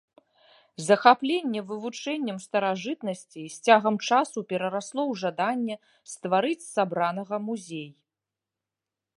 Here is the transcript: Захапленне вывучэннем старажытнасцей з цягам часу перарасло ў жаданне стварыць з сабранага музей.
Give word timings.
Захапленне 0.85 1.61
вывучэннем 1.71 2.37
старажытнасцей 2.45 3.45
з 3.57 3.69
цягам 3.69 3.95
часу 4.07 4.37
перарасло 4.55 5.01
ў 5.11 5.23
жаданне 5.25 5.75
стварыць 6.15 6.61
з 6.65 6.69
сабранага 6.77 7.35
музей. 7.51 7.89